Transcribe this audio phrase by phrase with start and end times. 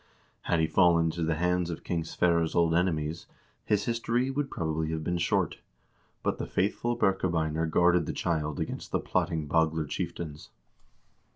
[0.45, 3.27] Had he fallen into the hands of King Sverre's old enemies,
[3.65, 5.57] his history would, probably, have been short,
[6.23, 10.49] but the faithful Birkebeiner guarded the child against the plotting Bagler chieftains.